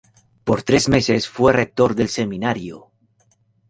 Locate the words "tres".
0.63-0.89